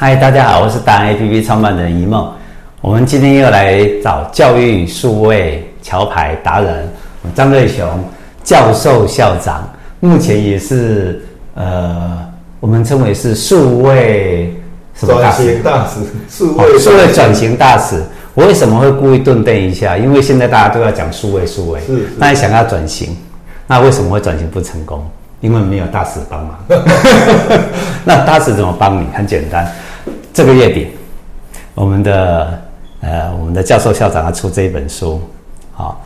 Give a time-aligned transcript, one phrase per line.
[0.00, 2.32] 嗨，大家好，我是达人 APP 创办人一梦。
[2.80, 6.88] 我们今天又来找教育数位桥牌达人
[7.34, 7.84] 张瑞雄
[8.44, 11.20] 教授校长，目前也是
[11.56, 12.16] 呃，
[12.60, 14.54] 我们称为是数位
[14.94, 15.56] 什么大使？
[15.64, 15.98] 大使，
[16.30, 18.00] 数位数位转型大使。
[18.34, 19.98] 我为什么会故意顿顿一下？
[19.98, 23.16] 因为现在大家都要讲数位数位，是，那想要转型，
[23.66, 25.04] 那为什么会转型不成功？
[25.40, 26.56] 因为没有大使帮忙，
[28.04, 29.06] 那大使怎么帮你？
[29.14, 29.72] 很简单，
[30.38, 30.86] 这个月底，
[31.74, 32.56] 我们的
[33.00, 35.20] 呃，我们的教授校长要出这一本书，
[35.72, 36.00] 好，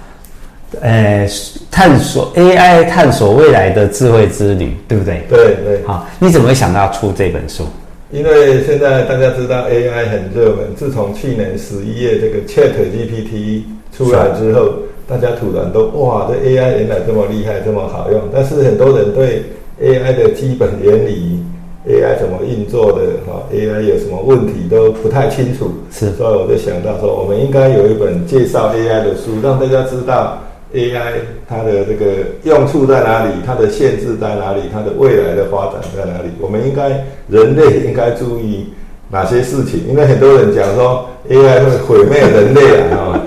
[0.80, 1.28] 呃，
[1.70, 5.22] 探索 AI，探索未来的智慧之旅，对不对？
[5.28, 5.82] 对对。
[5.86, 7.66] 好，你怎么会想到出这本书？
[8.10, 14.72] 因为现在大家知道 AI 很热门，自从去年十一月这个 ChatGPT 出来之后。
[15.06, 18.22] 大家突然都哇，这 AI 原来这么厉害，这么好用。
[18.32, 19.42] 但是很多人对
[19.82, 21.44] AI 的基本原理、
[21.88, 25.70] AI 怎么运作的哈，AI 有什么问题都不太清楚。
[25.90, 30.38] 是，所以我就想到说，我们应该有一本介绍 AI 的书，让大家知道
[30.72, 31.14] AI
[31.48, 32.06] 它的这个
[32.44, 36.28] 用处在哪里，它的限制在哪里，它的未来的发展在哪里。
[36.40, 38.72] 我们应该人类应该注意
[39.10, 39.80] 哪些事情？
[39.88, 43.20] 因为很多人讲说 AI 会毁灭人类啊。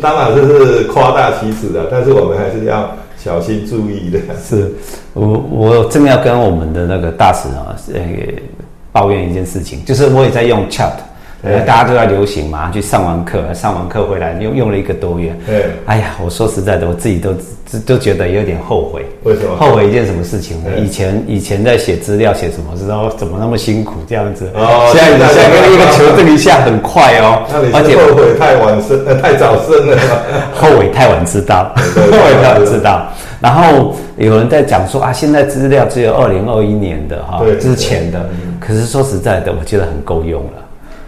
[0.00, 2.94] 当然这是夸大其词的，但是我们还是要
[3.24, 4.18] 小心注意的。
[4.46, 4.70] 是，
[5.14, 8.02] 我我正要跟我们的那个大使啊，呃，
[8.92, 10.92] 抱怨一件事情，就是我也在用 Chat。
[11.44, 15.34] 呃，大家都在流行嘛，去上完课，上完课回来用用了一个多月。
[15.46, 17.34] 对，哎呀，我说实在的，我自己都
[17.86, 19.04] 都觉得有点后悔。
[19.24, 19.56] 为什么？
[19.56, 20.70] 后悔一件什么事情呢？
[20.78, 24.50] 以前以前在写资料写什么，知道怎么那么辛苦这样子。
[24.54, 24.90] 哦。
[24.92, 27.42] 现在现在一个求证一下很快哦。
[27.72, 29.98] 而且后悔太晚生，呃，太早生了。
[30.54, 33.06] 后悔太晚知道， 后悔太晚知道。
[33.40, 38.24] 然后有人在讲说啊，现在资料只有二零二一年的哈，之前的。
[38.58, 40.63] 可是说实在的，我觉得很够用了。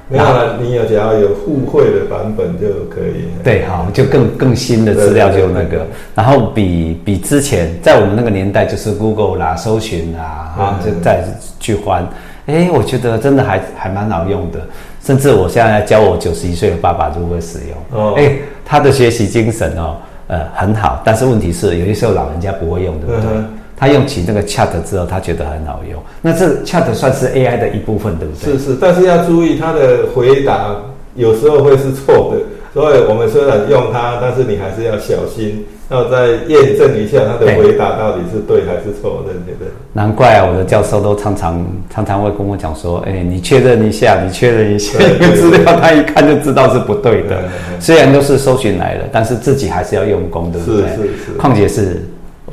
[0.09, 3.27] 没有了，你有只要有互惠的版本就可以。
[3.43, 11.25] 对，好，就更更新的资料就那个，然后比比之前在我们那个年代就是 Google 啦，搜寻啊，啊，就再
[11.59, 12.07] 去换。
[12.47, 14.61] 哎，我觉得真的还还蛮好用的，
[15.03, 18.01] 甚至我现在教我九十一岁的爸爸如何使用。
[18.01, 19.97] 哦，哎，他的学习精神哦，
[20.29, 23.31] 呃，很好，但是问题是有些时候老人家不会用，对不对？
[23.77, 26.03] 他用起那个 Chat 之后，他觉得很好用。
[26.23, 28.53] 那这 Chat 算是 AI 的一部分，对不对？
[28.55, 30.75] 是是，但是要注意，他的回答
[31.15, 32.41] 有时候会是错的。
[32.75, 39.69] 所以我们虽然用它，但是你还是要小心，要再验证一下他的回答到底是对还是错的，对不对？
[39.95, 47.39] 难怪啊，我的教授都常常常常会跟我讲说：“哎，你确认一下，你确认一下，因为资料他一看就知道是不对的。
[47.81, 50.83] 虽然都是搜寻来的，但是自己还是要用功，对不对？
[50.83, 51.33] 是是是。
[51.39, 52.03] 况且是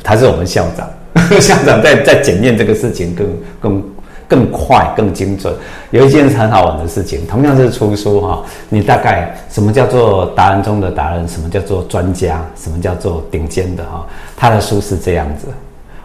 [0.02, 0.90] 他是我们校长。”
[1.40, 3.28] 校长在在检验这个事情更
[3.60, 3.84] 更
[4.28, 5.54] 更快更精准。
[5.92, 11.28] 有一件很好玩的事情，同样是出书哈，你大概什么叫做达人中的达人？
[11.28, 12.44] 什么叫做专家？
[12.56, 14.06] 什么叫做顶尖的哈？
[14.36, 15.48] 他的书是这样子，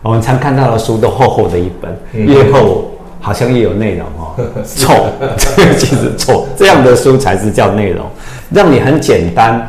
[0.02, 2.90] 我们常看到的书都厚厚的一本，越厚
[3.20, 4.34] 好像越有内容哦。
[4.62, 5.08] 错，
[5.56, 8.04] 这 个其实错，这样的书才是叫内容，
[8.50, 9.66] 让你很简单。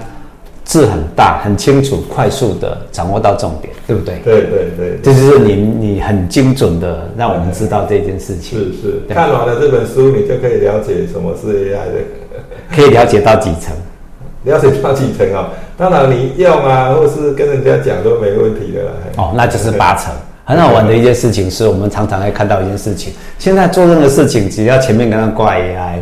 [0.70, 4.20] 字很大，很清楚，快速的掌握到重点，对不对？
[4.24, 8.60] 对对对，这就是你你很精准的让我们知道这件事情。
[8.60, 11.94] 是是，看完了这本书，你就可以了解什么是 AI 的，
[12.76, 13.76] 可以了解到几层？
[14.44, 15.50] 了解到几层啊？
[15.76, 18.92] 当然你用啊，或是跟人家讲都没问题的啦。
[19.18, 20.14] 哦，那就是八层。
[20.46, 25.96] 很好玩的一件事情是我们常常会看到一件事情，现在做任何事情，只要前面跟他挂 AI。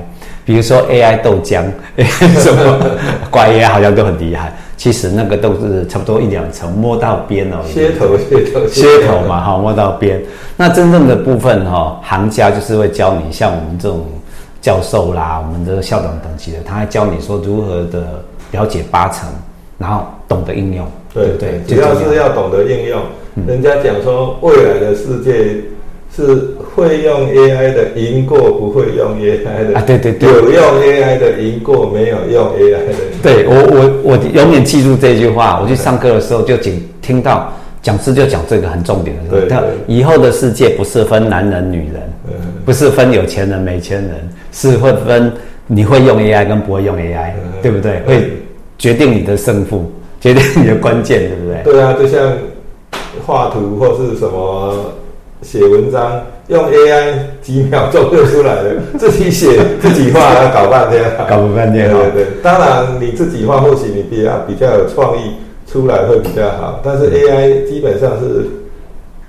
[0.48, 1.66] 比如说 AI 豆浆
[2.40, 2.80] 什么
[3.30, 7.58] 挂 AI 好像都很厉害，其实那个都是差不多一两层，摸到边哦。
[7.68, 10.24] 噱头，噱头，噱头嘛，哈，摸到边。
[10.56, 14.06] 那真正的部分哈，行家就是会教你，像我们这种
[14.62, 19.28] 教授啦，我们的校长等级的，他还教你说如何的了解八层，
[19.78, 21.60] 然后懂得应用，对不对？
[21.68, 23.02] 主要是要懂得应用。
[23.46, 25.62] 人家讲说未来的世界。
[26.18, 32.94] 是会用 AI 的赢过不会用 AI 的啊，对对对，有用 AI 的赢过没有用 AI 的。
[33.22, 35.60] 对我我我永远记住这句话。
[35.62, 37.54] 我去上课的时候就仅听到
[37.84, 39.42] 讲师就讲这个很重点的。
[39.46, 42.02] 对，以后的世界不是分男人女人，
[42.66, 44.12] 不是分有钱人没钱人，
[44.52, 45.32] 是会分
[45.68, 47.32] 你会用 AI 跟不会用 AI，
[47.62, 48.02] 对不对？
[48.08, 48.28] 会
[48.80, 49.86] 决定你的胜负，
[50.20, 51.74] 决定你的关键，对不对？
[51.74, 52.34] 对啊，就像
[53.24, 54.74] 画图或是什么。
[55.42, 61.90] 写文章用 AI 几秒钟就出来了， 自己写自己画要搞半天，搞不半天。
[61.90, 65.36] 对对对，当然你自己画或许你比较比较有创意，
[65.72, 66.82] 出来会比较好。
[66.84, 68.48] 但是 AI 基本上是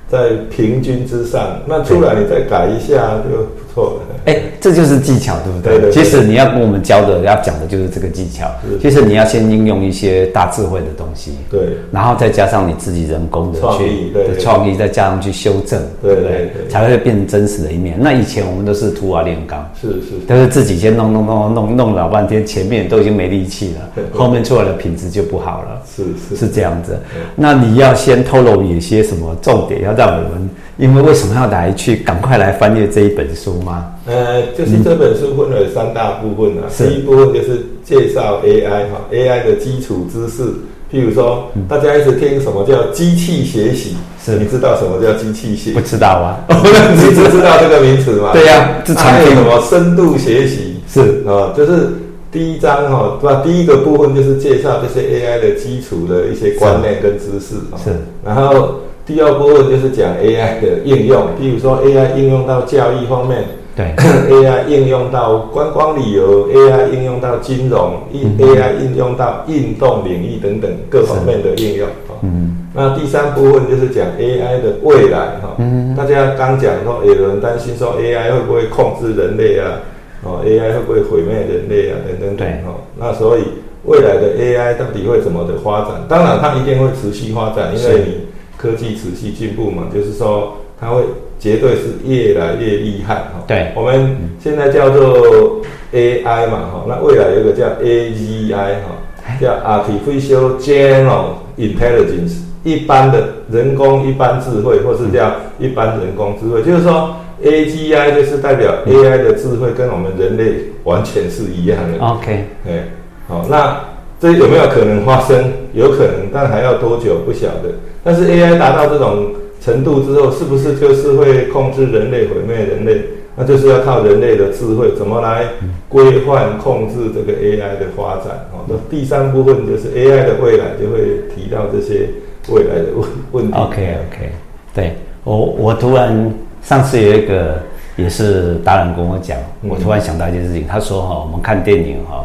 [0.09, 4.33] 在平均之上，那出来你再改一下就不错的。
[4.33, 5.73] 哎，这就是技巧，对不对？
[5.73, 8.51] 对对对，其实你要跟我们教的，要讲的就是这个技巧。
[8.83, 11.61] 其实你要先应用一些大智慧的东西，对，
[11.93, 16.51] 然后再加上你自己人工的创意，对，创意，再加上去修正，对不对？
[16.69, 17.97] 才会变成真实的一面。
[17.99, 25.81] 那以前我们都是土瓦炼钢，是是，都是自己先弄弄弄弄弄老半天，前面都已经没力气了， 后面出来的品质就不好了。
[25.97, 26.99] 是是是这样子。
[27.35, 30.51] 那你要先透露一些什么重点，要让我们。
[30.79, 33.85] 因为为什么要来去赶快来翻阅这一本书吗？
[34.07, 36.65] 呃，就是这本书分为三大部分啊。
[36.77, 40.43] 第、嗯、一部分就是介绍 AI 哈，AI 的基础知识。
[40.91, 43.95] 譬如说，大家一直听什么叫机器学习，
[44.25, 45.73] 是你知道什么叫机器学习？
[45.73, 48.33] 不知道啊， 你只知道这个名词嘛？
[48.33, 50.77] 对呀、啊，还有什么深度学习？
[50.89, 51.91] 是啊，就是
[52.33, 53.43] 第一章哈，对吧？
[53.45, 57.91] 第一个部分就是介绍这些 AI 的基础的一些观念跟知识是，
[58.25, 58.81] 然后。
[59.09, 63.43] 第二部分就是讲 AI 的应用，比如说 AI 应用到教育方面，
[63.79, 63.95] 对，
[64.29, 71.87] AI 应用到观光旅游，AI 应用到金融，AI 应用到运动领域等等各方面的应用。
[72.23, 75.55] 嗯，那第三部分就是讲 AI 的未来哈。
[75.59, 79.79] 嗯，大家刚讲说，有人担心说 AI 会不会控制人类啊？
[80.25, 81.95] 哦，AI 会不会毁灭人类啊？
[82.09, 82.49] 等等等。
[82.65, 83.43] 哈，那所以
[83.85, 85.91] 未来的 AI 到底会怎么的发展？
[86.09, 88.15] 当然，它一定会持续发展，因为你。
[88.59, 91.03] 科技持续进步嘛，就是说它会
[91.39, 93.45] 绝对是越来越厉害哈。
[93.47, 95.61] 对，我们现在叫做
[95.93, 112.05] AI 嘛哈，那未来有一个叫 AGI 哈，叫 Artificial General Intelligence，一般的人工一般智慧，或是叫一般人工智慧，就是说 AGI 就是代表 AI 的智慧跟我们人类完全是一样的。
[112.05, 112.85] OK，哎，
[113.29, 113.81] 好，那
[114.21, 115.53] 这有没有可能发生？
[115.73, 117.71] 有可能，但还要多久不晓得。
[118.03, 119.29] 但是 AI 达到这种
[119.61, 123.01] 程度之后，是不是就是会控制人类、毁灭人类？
[123.41, 125.45] 那就是要靠人类的智慧，怎么来
[125.89, 128.35] 规范控制这个 AI 的发展？
[128.53, 132.09] 哦，那第三部分就是 AI 的未来，就会提到这些
[132.49, 133.57] 未来的问问题。
[133.57, 134.31] OK OK，
[134.75, 137.63] 对我我突然上次有一个
[137.95, 142.25] 也是达人跟我讲，我突然想到一件事情，他说哈，我们看电影哈，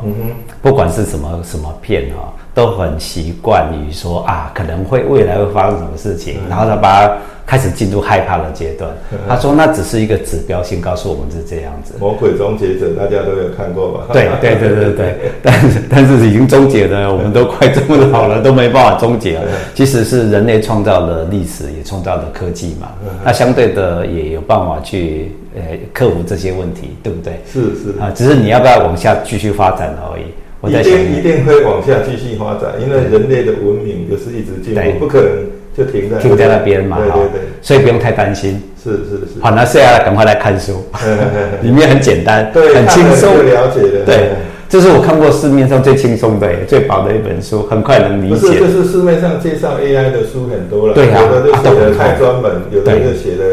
[0.64, 2.34] 不管是什么什么片哈。
[2.54, 8.90] 都很习惯于说啊，可能会未来会发生什么事情，嗯、然后他把他开始进入害怕的阶段。
[9.12, 11.96] 嗯、他说那只是一个指标性，告诉我们是这样子。
[12.00, 14.06] 魔鬼终结者大家都有看过吧？
[14.14, 19.48] 对对对对对， 但是但是已经终结了，我们都快这么老了，都没办法终结了。
[19.74, 22.90] 其实是人类创造了历史，也创造了科技嘛。
[23.26, 25.62] 那相对的也有办法去呃
[25.92, 27.42] 克服这些问题，对不对？
[27.52, 30.26] 是是啊，只是你要不要往下继续发展而已。
[30.70, 35.28] 一定一定会往下继续发展，因为人类的文明就是一直进步，不可能
[35.76, 36.98] 就停在停在那边嘛。
[36.98, 38.62] 对对对，所以不用太担心。
[38.82, 39.42] 是是是。
[39.42, 40.84] 好，那接下来赶快来看书，
[41.62, 44.06] 里面很简单，对，很轻松，了解的。
[44.06, 44.30] 对，
[44.70, 48.48] 这是我看过市面上最轻松的、最薄的一本书，很快能理解。
[48.48, 53.44] 不是，就是市面上介绍 AI 的书很多了，对啊，有的就写的太专门，有的就写的。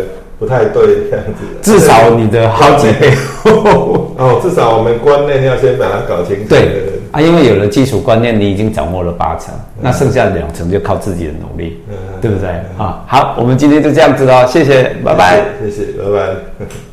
[0.41, 1.45] 不太对，这样子。
[1.61, 3.13] 至少你的好几倍
[3.45, 6.49] 哦，至少我们观念要先把它搞清楚。
[6.49, 6.61] 对
[7.13, 11.81] 啊，因为有了基础观念，你已经掌握了八成，那剩下两成就靠自己的努力，
[12.21, 12.51] 对不对？
[12.79, 16.90] 啊，好，我们今天就这样子喽，谢谢，拜拜，谢谢，拜拜。